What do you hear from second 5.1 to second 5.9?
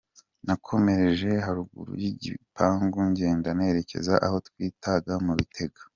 mu Bitega.